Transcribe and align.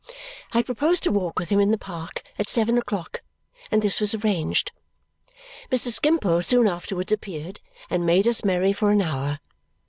I 0.51 0.63
proposed 0.63 1.03
to 1.03 1.11
walk 1.11 1.37
with 1.37 1.49
him 1.49 1.59
in 1.59 1.69
the 1.69 1.77
park 1.77 2.23
at 2.39 2.49
seven 2.49 2.75
o'clock, 2.75 3.21
and 3.69 3.83
this 3.83 3.99
was 4.01 4.15
arranged. 4.15 4.71
Mr. 5.69 5.89
Skimpole 5.89 6.41
soon 6.41 6.67
afterwards 6.67 7.11
appeared 7.11 7.59
and 7.87 8.03
made 8.03 8.27
us 8.27 8.43
merry 8.43 8.73
for 8.73 8.89
an 8.89 9.03
hour. 9.03 9.39